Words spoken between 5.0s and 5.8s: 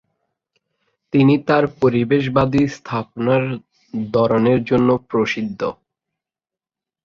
প্রসিদ্ধ।